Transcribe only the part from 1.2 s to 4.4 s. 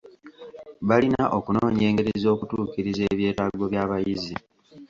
okunoonya engeri z'okutuukiriza ebyetaago by'abayizi.